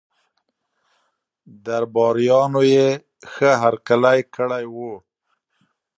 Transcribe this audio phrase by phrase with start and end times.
[1.65, 2.87] درباریانو یې
[3.31, 4.93] ښه هرکلی کړی وو.